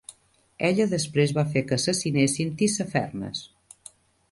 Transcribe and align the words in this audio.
Ella 0.69 0.87
després 0.93 1.33
va 1.39 1.43
fer 1.51 1.63
que 1.67 1.77
assassinessin 1.77 2.57
Tissafernes. 2.63 3.47